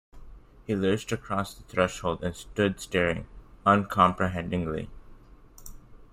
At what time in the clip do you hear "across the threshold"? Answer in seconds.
1.11-2.23